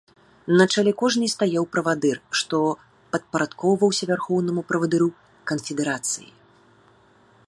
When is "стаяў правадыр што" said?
1.33-2.57